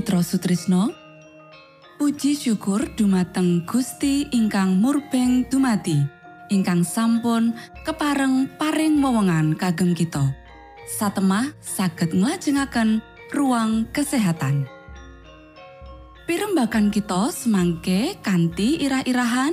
[0.00, 0.96] Mitra Sutrisno.
[2.00, 6.00] Puji syukur dumateng Gusti ingkang murbeng dumati
[6.48, 7.52] ingkang sampun
[7.84, 10.24] kepareng paring wewenngan kagem kita.
[10.88, 13.04] Satemah saged nglajengaken
[13.36, 14.64] ruang kesehatan.
[16.24, 19.52] Pirembakan kita semangke kanthi irah-irahan.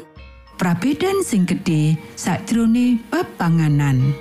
[0.56, 4.16] Prabedan sing gedhe sakjroning bab panganan.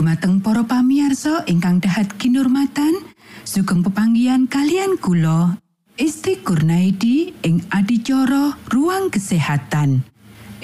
[0.00, 3.04] Dumateng para pamiarsa ingkang dahat kinurmatan,
[3.44, 5.60] sugeng pepanggian kalian kula
[6.00, 10.00] Isti Kurnaidi ing adicara ruang kesehatan.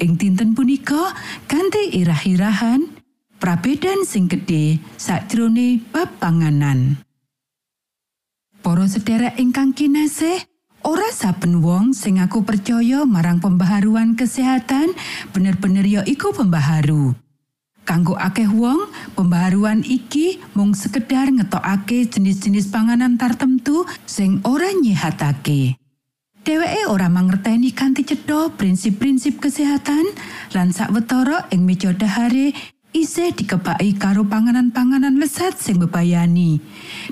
[0.01, 1.13] Ing dinten punika
[1.53, 2.89] kanthi irah-irahan
[3.37, 6.97] prabedan sing gedhe sakjroning bab panganan.
[8.65, 10.49] Para sedherek ingkang kinasih,
[10.81, 14.97] ora saben wong sing aku percaya marang pembaharuan kesehatan
[15.37, 17.26] bener-bener ya iku pembaharu.
[17.87, 25.79] Kanggo akeh wong, pembaharuan iki mung sekedar ngetokake jenis-jenis panganan tartemtu sing ora nyehatake.
[26.43, 30.03] Dheweke ora mangerteni kanthi cetha prinsip-prinsip kesehatan
[30.51, 32.51] lan sawetara ing meja dahare
[32.91, 36.59] isih dikebaki karo panganan-panganan lesat sing bebayani.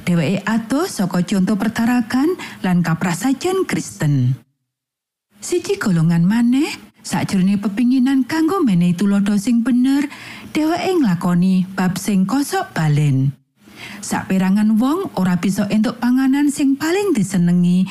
[0.03, 2.35] Dheweke adoh saka contoh pertarakan
[2.67, 4.35] lan kaprasajan Kristen.
[5.39, 10.09] Siji golongan maneh Sakjroning pepinginan kanggo menehi tulodo sing bener,
[10.57, 13.37] dheweke nglakoni bab sing kosok balen.
[14.01, 17.85] Saperangan wong ora bisa entuk panganan sing paling disenengi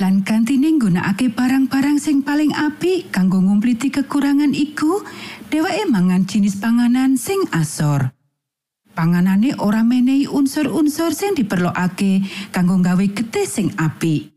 [0.00, 5.04] lan gantine nggunakake barang-barang sing paling apik kanggo ngumpliti kekurangan iku,
[5.52, 8.16] dheweke mangan jenis panganan sing asor.
[8.96, 14.32] Panganane ora menehi unsur-unsur sing diperlokake kanggo gawe getih sing apik.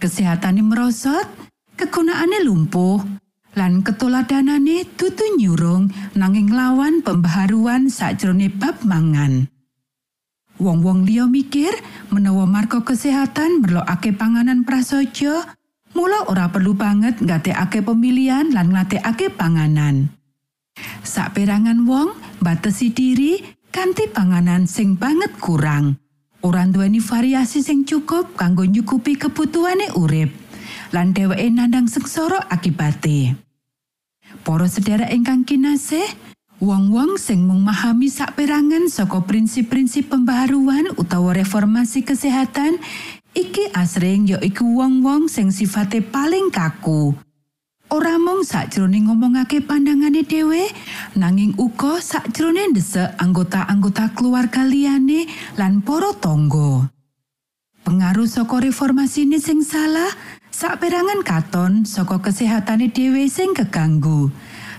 [0.00, 1.28] Kesehatane merosot,
[1.78, 3.21] kegunaane lumpuh,
[3.52, 9.48] lan ketuladanane tutu nyurung nanging lawan pembaharuan sakjroning bab mangan.
[10.60, 11.72] Wong-wong liya mikir
[12.12, 15.58] menawa marga kesehatan merlokake panganan prasaja,
[15.92, 20.12] mula ora perlu banget nggatekake pemilihan lan nglatekake panganan.
[21.04, 23.42] Saperangan wong batesi diri
[23.74, 26.00] kanthi panganan sing banget kurang.
[26.42, 30.41] Ora duweni variasi sing cukup kanggo nyukupi kebutuhane urip.
[30.92, 33.34] Lan dheweke nandang sengsara akibate.
[34.44, 36.04] Para sedherek ingkang kinasih,
[36.60, 42.78] wong-wong sing mung memahami saperangan saka prinsip-prinsip pembaharuan utawa reformasi kesehatan
[43.32, 47.16] iki asring ya iku wong-wong sing sifate paling kaku.
[47.92, 50.64] Ora mung sakjroning ngomongake pandangane dhewe,
[51.12, 55.28] nanging uga sakjroning ndesek anggota-anggota keluarga liyane
[55.60, 56.88] lan para tangga.
[57.84, 60.08] Pengaruh saka reformasi ini sing salah,
[60.52, 64.28] Saperangan katon saka kesehatane dhewe sing keganggu.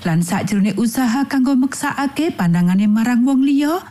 [0.06, 3.82] Lan sakjroning usaha kanggo meksakake pandangane marang wong liya,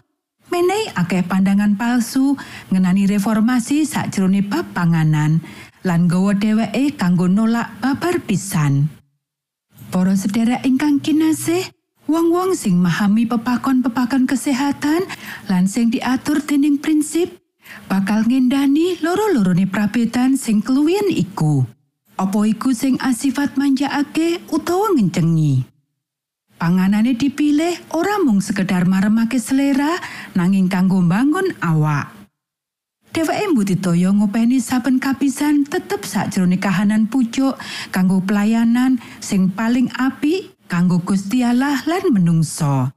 [0.47, 2.39] menehi akeh pandangan palsu
[2.71, 5.43] ngenani reformasi sakjroning bab panganan
[5.83, 8.87] lan gawa dheweke kanggo nolak babar pisan.
[9.91, 11.67] Para sedherek ingkang kinasih,
[12.07, 15.03] wong-wong sing memahami pepakon-pepakon kesehatan
[15.51, 17.42] lan sing diatur dening prinsip
[17.87, 21.67] bakal ngendani loro-lorone prabetan sing keluwihan iku.
[22.17, 25.64] Apa iku sing asifat manjaake utawa ngencengi?
[26.62, 29.99] Panganane dipilih ora mung sekedar maremake selera
[30.38, 32.23] nanging kanggo bangun awak.
[33.12, 37.61] Dheweke mbudidaya ngopeni saben kapisan tetep sakjroning kahanan pucuk
[37.93, 42.88] kanggo pelayanan sing paling apik kanggo Gusti Allah lan menungso.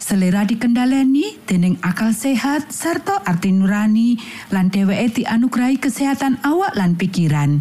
[0.00, 4.16] Selera dikendaleni dening akal sehat sarta arti nurani
[4.48, 7.60] lan dheweke dianugrahi kesehatan awak lan pikiran.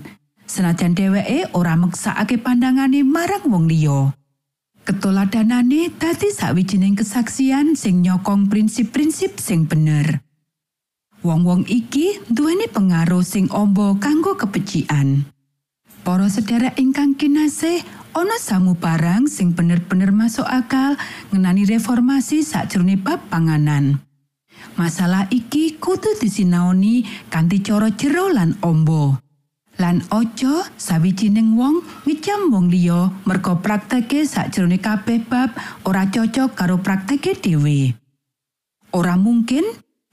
[0.49, 4.15] Senajan dheweke ora meksakake pandangane marang wong liya.
[4.87, 10.25] Ketoladanane dadi sawijining kesaksian sing nyokong prinsip-prinsip sing bener.
[11.21, 15.29] Wong-wong iki duweni pengaruh sing ombo kanggo kepecian
[16.09, 17.83] para sedherek ingkang kinasih
[18.15, 20.97] ana samu barang sing bener-bener masuk akal
[21.29, 24.01] ngenani reformasi sakjroning bab panganan.
[24.75, 29.19] Masalah iki kudu disinaoni kanthi cara jero lan ombo.
[29.79, 35.55] Lan ojo sawijining wong ngicam wong liya merga prakteke sakjroning kabeh bab
[35.87, 37.95] ora cocok karo prakteke dhewe.
[38.91, 39.63] Ora mungkin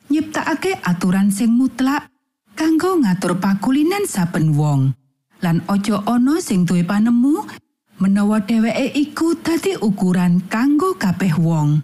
[0.07, 2.07] nyiptakake aturan sing mutlak
[2.55, 4.95] kanggo ngatur pakulinan saben wong.
[5.43, 7.66] Lan ojo ana sing duwe panemu
[7.97, 11.81] menawa dheweke iku dadi ukuran kanggo kabeh wong.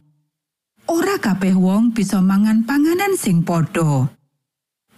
[0.91, 4.11] Ora kabeh wong bisa mangan panganan sing padha.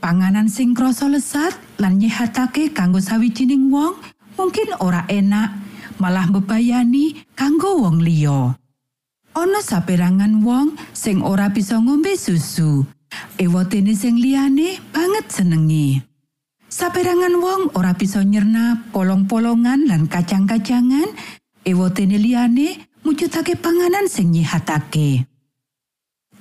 [0.02, 3.94] Panganan sing krasa lesat lan nyehatake kanggo sawijining wong
[4.34, 5.54] mungkin ora enak,
[6.02, 8.58] malah mbebayani kanggo wong liya.
[9.34, 12.86] Ana saperangan wong sing ora bisa ngombe susu.
[13.38, 16.13] Ewotene sing liyane banget senengi.
[16.74, 21.06] Saperangan wong ora bisa nyerna polong-polongan lan kacang-kacangan.
[21.62, 25.22] Ewotene liyane mujudake panganan sing nyihatake.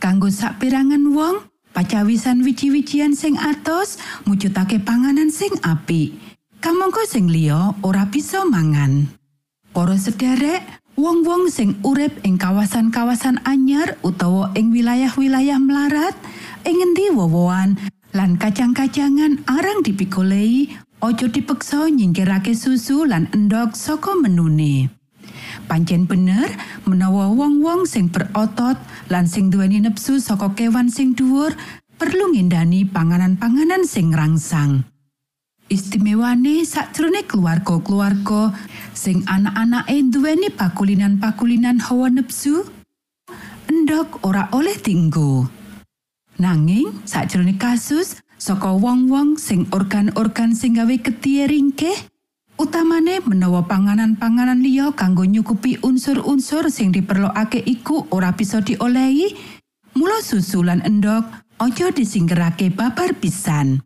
[0.01, 1.37] Kanggo saperangan wong,
[1.77, 6.17] pacawisan wiji-wijian sing atos mujudake panganan sing apik.
[6.57, 9.13] Kamangka sing liya ora bisa mangan.
[9.69, 10.65] Para sederek,
[10.97, 16.17] wong-wong sing urip ing kawasan-kawasan anyar utawa ing wilayah-wilayah melarat,
[16.65, 17.77] ing ngendi wowoan
[18.13, 20.69] lan kacang-kacangan arang dipikolei,
[21.01, 24.93] ojo dipeksa nyingkirake susu lan endog saka menune.
[25.65, 26.45] Pancen bener
[26.85, 28.77] menawa wong-wong sing berotot
[29.09, 31.57] lan sing duweni nepsu saka kewan sing dhuwur
[31.97, 34.85] perlu ngendani panganan-panganan sing rangsang.
[35.73, 38.53] Istimewane sakjroning keluarga-keluarga
[38.93, 42.61] sing anak-anake duweni pakulinan-pakulinan hawa nepsu,
[43.65, 45.62] endog ora oleh tinggo.
[46.41, 51.95] Nanging sakjroning kasus saka wong-wong sing organ-organ sing gawe ketiye ringkeh,
[52.57, 59.37] utamane menawa panganan-panganan liya kanggo nyukupi unsur-unsur sing diperlokake iku ora bisa diolehi,
[59.93, 61.23] mula susu lan endog
[61.61, 63.85] aja disingkerake babar pisan.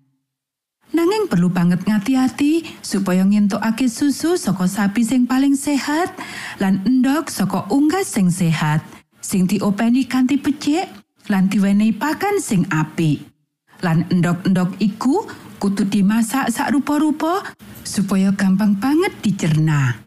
[0.95, 6.15] Nanging perlu banget ngati-hati supaya ngentokake susu saka sapi sing paling sehat
[6.63, 8.79] lan endog saka unggas sing sehat
[9.19, 10.87] sing diopeni kanthi becik
[11.27, 13.24] lan diwenehi pakan sing apik.
[13.84, 15.27] Lan endog-endog iku
[15.62, 17.46] kudu dimasak sak rupa-rupa
[17.86, 20.01] supaya gampang banget dicerna.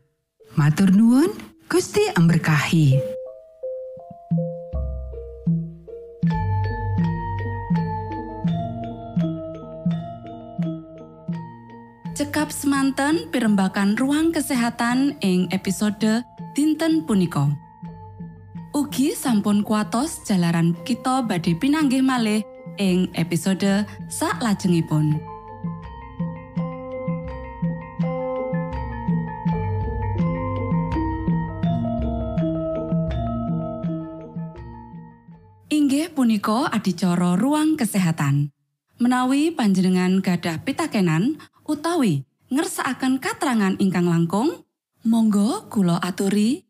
[0.58, 1.30] Matur nuwun,
[1.70, 2.98] Gusti amberkahi.
[12.18, 17.69] Cekap semanten pimbakan ruang kesehatan ing episode dinten punika.
[18.70, 22.46] Ugi sampun kuatos jalaran kita badhe pinanggih malih
[22.78, 25.18] ing episode sak lajengipun.
[35.66, 38.54] Inggih punika adicara ruang kesehatan.
[39.02, 42.22] Menawi panjenengan gadah pitakenan, utawi
[42.54, 44.62] ngersakaken katrangan ingkang langkung,
[45.02, 46.69] monggo kulo aturi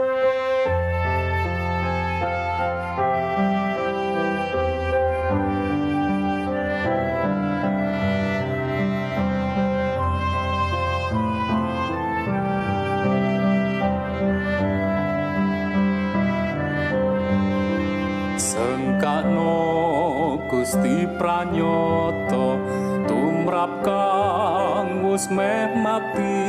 [21.21, 22.57] Pranyoto
[23.05, 26.41] tumrap kang wis mati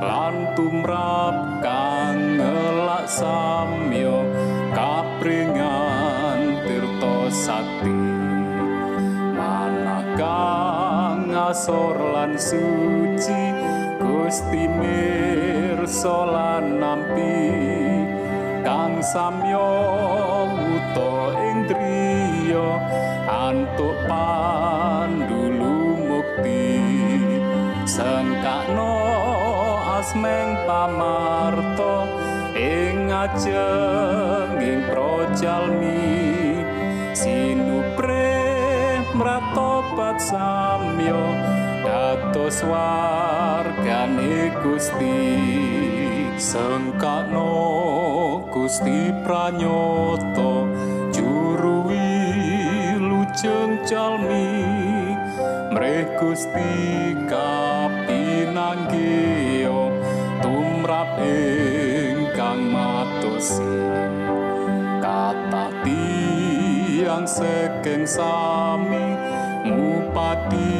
[0.00, 4.24] lan tumrap kang ngelak samyo
[4.72, 8.00] kapringan tirto sakti
[9.36, 13.44] manakang asor lan suci
[14.00, 17.44] Gusti mirsa lan nampi
[18.64, 19.68] kang samyo
[21.44, 21.68] ing
[23.50, 25.74] antuk pandulu
[26.06, 26.78] mukti
[27.82, 28.94] sengkakno
[29.98, 32.06] asmeng pamarto
[32.54, 36.22] ing ajeng ing projalmi.
[37.10, 38.38] Sinupre
[39.18, 41.34] mratobat samyo
[41.82, 45.26] dados wargane Gusti.
[46.38, 47.50] Sengkakno
[48.54, 50.69] Gusti pranyoto
[53.40, 54.68] lajeng jalmi
[55.72, 58.52] mreh Gusti kapinanggio
[60.44, 63.64] tumrap ingkang matosi
[65.00, 69.16] kata tiang sekeng sami
[69.64, 70.76] ngupati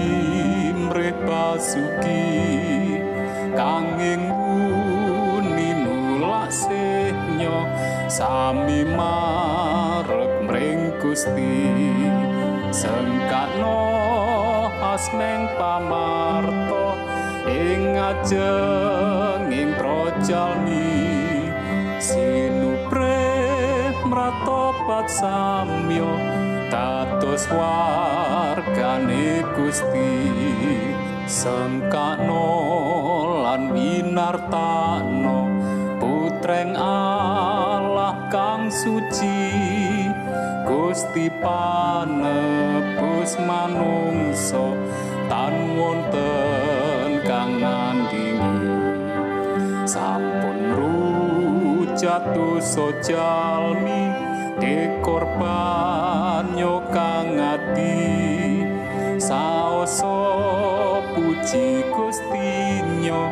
[0.76, 2.28] mreh basuki.
[3.56, 4.20] Kanging
[8.10, 11.99] sami marek mring Gusti
[12.80, 13.80] sengkakno
[14.80, 16.96] asmeng pamarto
[17.44, 21.12] ing ajeng ing projalmi.
[22.00, 23.20] Sinupre
[24.08, 26.08] mratobat samyo
[26.72, 30.16] tatus wargane Gusti.
[31.28, 32.48] Sengkano
[33.44, 35.38] lan winartano
[36.00, 36.74] putreng
[41.00, 44.76] Gusti panebus manungso
[45.32, 48.68] tan wonten kang nandingi
[49.88, 54.12] sampun rujatuh sojalmi
[54.60, 56.52] dekorban
[56.92, 57.96] kang ati
[59.16, 60.20] saoso
[61.16, 63.24] puji Gustinyo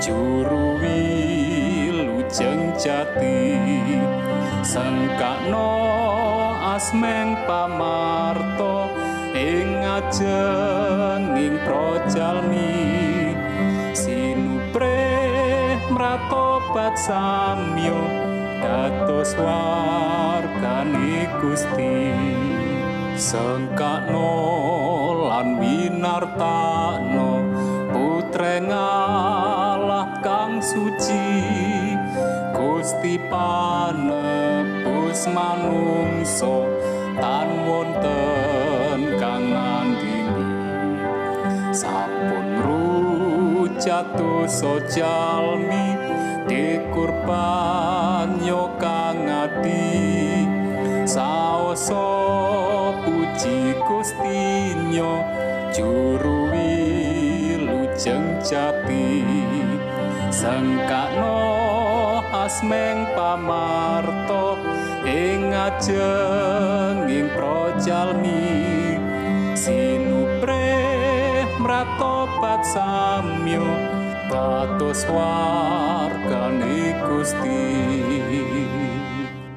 [0.00, 3.52] juru wilujeng jati.
[4.64, 5.99] Sengkano
[6.80, 8.88] asmeng pamarto
[9.36, 13.36] ing ajenging projalmi
[13.92, 15.04] sinupre
[15.92, 18.00] mratobat samyo
[18.64, 22.16] dados wargane Gusti.
[23.12, 24.32] Sengkano
[25.28, 27.44] lan winartano
[27.92, 31.28] putreng Allah kang suci.
[32.56, 33.20] Gusti
[35.20, 36.64] panebus manungso
[37.20, 40.48] tan wonten kang nandini
[41.76, 46.00] sampun rujatuh sojalmi
[46.48, 50.48] dekurban yo kang ati
[51.04, 52.08] saoso
[53.04, 55.20] puji Gustinyo
[55.76, 59.20] juru wilujeng jati.
[60.30, 61.42] Sengkano
[62.32, 64.69] asmeng pamarto
[65.10, 68.46] ing ajenging projalmi
[69.58, 70.70] sinupre
[71.58, 73.66] mratobat samyo
[74.30, 77.66] dados wargane Gusti.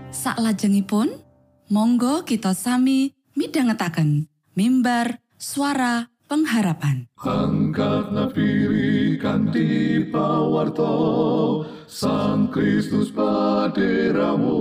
[0.10, 1.22] Saklajengipun,
[1.70, 4.26] monggo kita sami midhangetaken
[4.58, 7.06] mimbar suara pengharapan.
[7.22, 14.58] Angkat nafiri kanti pawarto Sang Kristus paderamu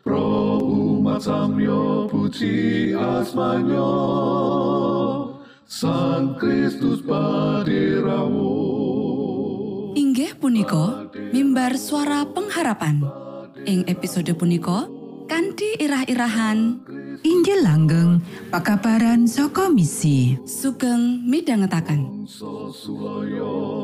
[0.00, 3.92] Pro umat samyo puji asmanyo
[5.68, 8.56] Sang Kristus paderamu
[10.00, 13.04] Inggih punika mimbar suara pengharapan.
[13.68, 14.88] Ing episode punika
[15.28, 16.80] kanthi irah-irahan
[17.26, 18.22] Injil langgeng
[18.54, 20.38] pakabaran saka misi.
[20.46, 22.30] Sugeng midhangetaken.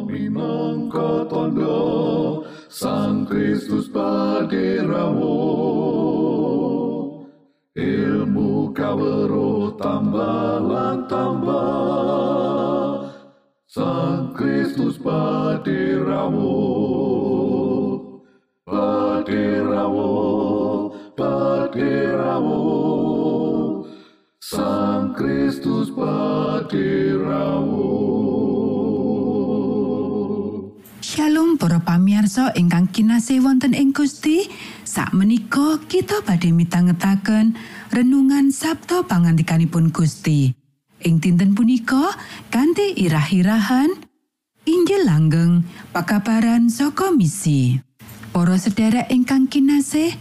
[0.06, 5.34] Minangka tondo Sang Kristus paderamu
[7.74, 10.62] Ilmu kawero tambah
[11.10, 13.10] tambah
[13.66, 16.54] Sang Kristus paderamu
[18.62, 20.14] Paderamu
[21.18, 23.01] Paderamu
[24.52, 27.88] Sang Kristus paderamu
[31.00, 34.44] Shalom para pamiarsa ingkang kinasih wonten ing Gusti.
[34.84, 37.56] Sakmenika kita badhe mitangetaken
[37.96, 40.52] renungan Sabto pangantikanipun Gusti.
[41.00, 42.12] Ing dinten punika
[42.52, 43.88] kanthi irah-irahan
[44.68, 45.64] Injil langgeng
[45.96, 47.80] pakabaran saka misi.
[48.36, 50.12] Para sedherek ingkang kinasih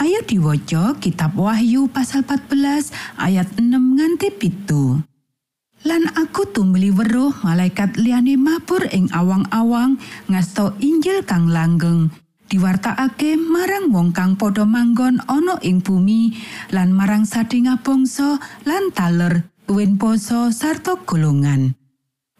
[0.00, 5.00] ayo diwaca kitab Wahyu pasal 14 ayat 6 nganti pitu.
[5.86, 12.10] Lan aku tumeli weruh malaikat liyane mabur ing awang-awang ngasto Injil kang langgeng
[12.46, 16.34] diwartakake marang wong kang padha manggon ana ing bumi
[16.70, 21.74] lan marang sadinga bangsa lan taler tuwin poso sarta golongan.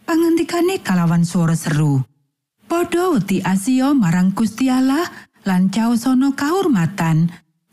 [0.06, 2.02] Pangantikane kalawan swara seru.
[2.66, 5.06] Padha wedi Asia marang Gusti Allah
[5.46, 7.30] lan caosana kaurmatan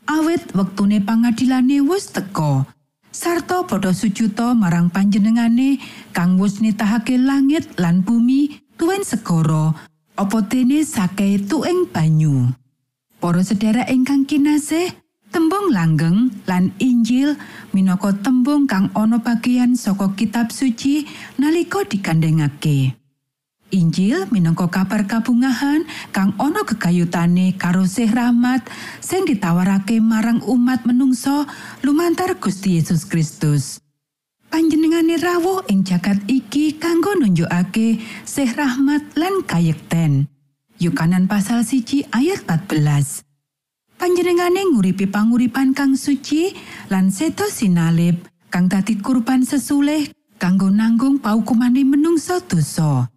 [0.08, 2.66] awit wektune pangadilane wis teka.
[3.14, 5.78] sarta padha sujuta marang panjenengane
[6.10, 9.70] kang wis nitahake langit lan bumi tuwin segara.
[10.14, 12.54] Apa dene sakehe tuing banyu?
[13.18, 14.94] Para sedherek ingkang kinasih
[15.34, 17.34] tembung langgeng lan Injil
[17.74, 21.10] minangka tembung kang ana bagian saka kitab suci
[21.42, 22.94] nalika digandhengake
[23.74, 25.82] Injil minangka kabar kabungahan
[26.14, 28.62] kang ana gegayutane karo sih rahmat
[29.02, 31.42] sing ditawarake marang umat menungso
[31.82, 33.82] lumantar Gusti Yesus Kristus.
[34.46, 40.30] Panjenengane rawuh ing jagat iki kanggo nunjukake sih rahmat lan kayekten.
[40.78, 43.26] Yukanan pasal siji ayat 14.
[43.98, 46.54] Panjenengane nguripi panguripan kang suci
[46.94, 48.22] lan seto sinalib
[48.54, 53.13] kang dadi kurban sesulih kanggo nanggung paukumane menungso dosa.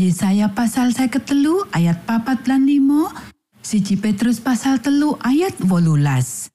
[0.00, 3.12] Yesaya pasal 53 ayat papat lan 5,
[3.60, 6.48] siji Petrus pasal telu ayat wolulas.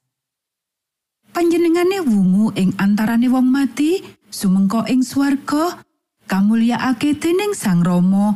[1.30, 4.02] Panjenengane wungu ing antarane wong mati,
[4.34, 5.78] sumengko ing swarga,
[6.26, 8.34] kamulyakake dening Sang Rama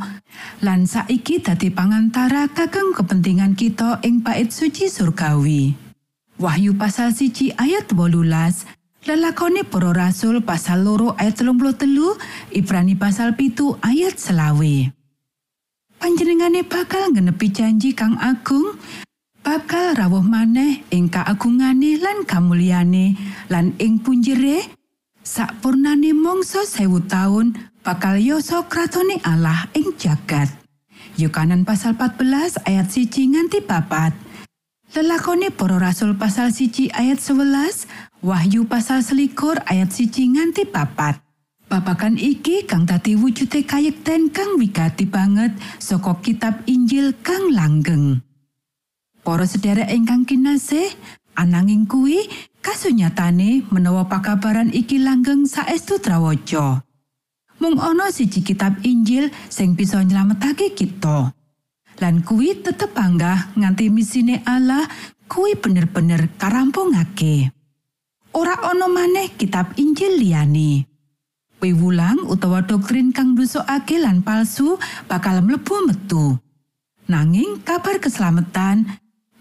[0.63, 5.75] lan saiki dadi pangantara kagem kepentingan kita ing bait suci surgawi.
[6.39, 8.79] Wahyu pasal siji ayat 18
[9.11, 15.00] Lelakone para rasul pasal loro ayat 33 Ibrani pasal pitu ayat selawe.
[16.01, 18.81] Panjenengane bakal ngenepi janji kang agung
[19.45, 23.21] bakal rawuh maneh ing kaagungane lan kamulyane
[23.53, 24.65] lan ing punjere
[25.21, 27.53] sakpurnane mangsa sewu taun
[27.85, 30.49] bakal yoso kratone Allah ing jagat.
[31.21, 34.17] Yukanan pasal 14 ayat siji nganti papat.
[34.97, 41.21] Lelakone para rasul pasal siji ayat 11 Wahyu pasal selikur ayat siji nganti papat.
[41.71, 48.27] Babakan iki kang dadi wujude kayekten kang wigati banget saka kitab Injil kang langgeng.
[49.23, 50.91] Para sedherek ingkang kinasih,
[51.39, 52.27] ananging kuwi
[52.59, 56.83] kasunyatane menawa pakabaran iki langgeng saestu trawaja.
[57.63, 61.31] Mung ana siji kitab Injil sing bisa nyelametake kita.
[62.03, 64.91] Lan kuwi tetep panggah nganti misine Allah
[65.31, 67.55] kuwi bener-bener karampungake.
[68.35, 70.90] ora ana maneh kitab Injil liyane.
[71.61, 76.41] Piwulang utawa doktrin kang busukake lan palsu bakal mlebu metu.
[77.05, 78.89] Nanging kabar keselamatan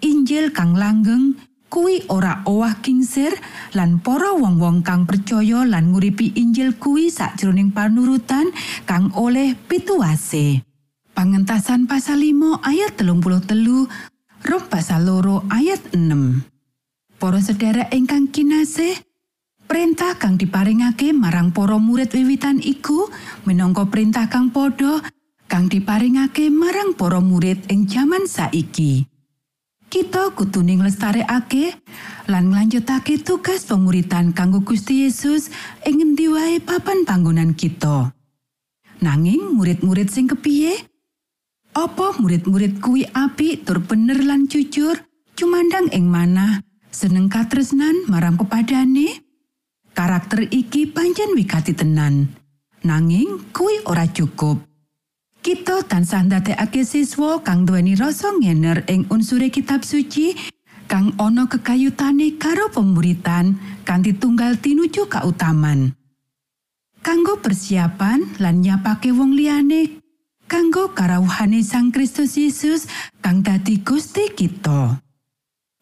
[0.03, 1.39] Injil kang langgeng
[1.71, 3.31] kuwi ora owah kingsir
[3.71, 8.51] lan para wong-wong kang percaya lan nguripi Injil kuwi sakjroning panurutan
[8.83, 10.67] kang oleh pituwase.
[11.15, 17.19] Pangentasan pasal 5 ayat 33 Rom pasal loro ayat 6.
[17.19, 18.95] Para sedherek ingkang kinasih,
[19.69, 23.05] perintah kang diparingake marang para murid wiwitan iku
[23.45, 25.05] minangka perintah kang padha
[25.45, 29.05] kang diparingake marang para murid ing jaman saiki.
[29.89, 31.77] Kita kutuning lestarekake
[32.25, 35.53] lan nglanjutake tugas pemuritan kanggo Gusti Yesus
[35.85, 38.13] ing ngendi wae papan panggonan kita.
[39.05, 40.81] Nanging murid-murid sing kepiye?
[41.77, 44.97] Apa murid-murid kuwi apik tur bener lan jujur
[45.37, 49.28] cumandang ing manah seneng katresnan marang pepadane
[49.99, 52.31] karakter iki pancen wigati tenan.
[52.87, 54.63] Nanging kuwi ora cukup.
[55.43, 60.39] Kita tansah ndadekake siswa kang duweni rasa ngener ing unsure kitab suci
[60.87, 65.91] kang ana kekayutane karo pemuritan kanthi tunggal tinuju kautaman.
[67.03, 69.99] Kanggo persiapan lan nyapake wong liyane
[70.47, 72.87] kanggo karawuhane Sang Kristus Yesus
[73.19, 75.03] kang dadi Gusti kita.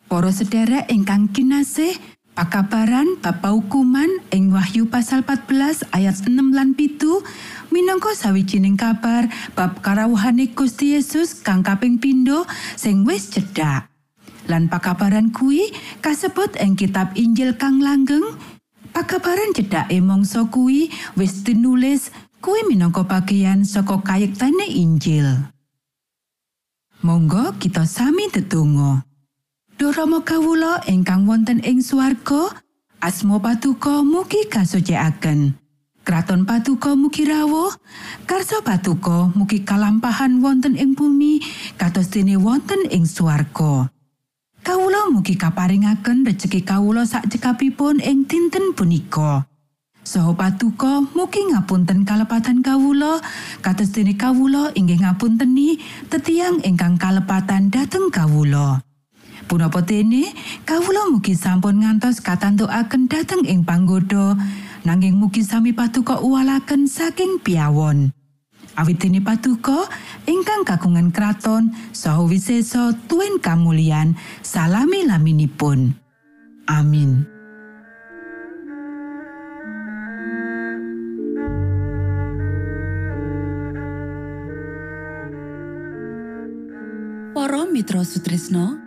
[0.07, 7.25] Para sederek ingkang kinasih, pakabaran bab hukuman ing Wahyu pasal 14 ayat 6 lan pitu
[7.73, 9.25] minangka sawijining kabar
[9.57, 12.45] bab karawuhane Gusti Yesus kang kaping pindho
[12.77, 13.89] sing wis cedhak.
[14.45, 15.73] Lan pakabaran kuwi
[16.05, 18.37] kasebut ing kitab Injil kang langgeng.
[18.93, 25.49] Pakabaran cedhake mangsa kuwi wis tinulis kuwi minangka bagian saka kayektane Injil.
[27.01, 29.06] Monggo kita sami tetunggo.
[29.77, 32.49] Duh Rama kawula ingkang wonten ing swarga,
[32.97, 35.53] asma patuko mugi kasucikaken.
[36.01, 37.69] Kraton patuko mugi rawuh,
[38.25, 41.45] karso patuko mugi kalampahan wonten ing bumi
[41.77, 43.93] kados dene wonten ing swarga.
[44.65, 49.45] Kawula mugi kaparingaken rejeki kawula sak cekapipun ing dinten punika.
[50.01, 53.21] Soho patuko mugi ngapunten kalepatan kawula
[53.61, 55.77] kados dene kawula inggih ngapunteni
[56.09, 58.86] tetiang ingkang kalepatan dhateng kawula.
[59.47, 60.27] Punapa dene
[60.67, 64.35] kawula mugi sampun ngantos katantukaken dhateng ing panggoda
[64.83, 68.11] nanging mugi sami patuko uwalaken saking piawon.
[68.75, 69.87] Awit dene patuko
[70.27, 75.95] ingkang kagungan kraton saha wisesa tuen kamulyan salami laminipun.
[76.67, 77.23] Amin.
[87.31, 88.86] Para Mitra Sutrisno